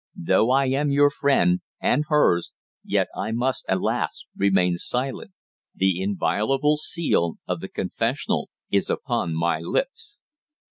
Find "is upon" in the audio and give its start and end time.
8.71-9.35